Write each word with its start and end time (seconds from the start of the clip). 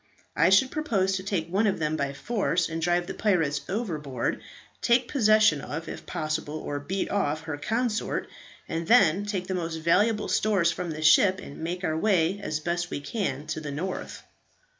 I 0.35 0.49
should 0.49 0.71
propose 0.71 1.11
to 1.17 1.23
take 1.23 1.47
one 1.47 1.67
of 1.67 1.77
them 1.77 1.95
by 1.95 2.11
force, 2.11 2.69
and 2.69 2.81
drive 2.81 3.05
the 3.05 3.13
pirates 3.13 3.61
overboard; 3.69 4.41
take 4.81 5.07
possession 5.07 5.61
of, 5.61 5.87
if 5.87 6.07
possible, 6.07 6.55
or 6.57 6.79
beat 6.79 7.11
off, 7.11 7.41
her 7.41 7.55
consort; 7.55 8.27
and 8.67 8.87
then 8.87 9.27
take 9.27 9.45
the 9.45 9.53
most 9.53 9.75
valuable 9.75 10.27
stores 10.27 10.71
from 10.71 10.89
the 10.89 11.03
ship, 11.03 11.39
and 11.39 11.59
make 11.59 11.83
our 11.83 11.95
way 11.95 12.39
as 12.41 12.59
best 12.59 12.89
we 12.89 12.99
can 12.99 13.45
to 13.45 13.59
the 13.61 13.69
north." 13.69 14.23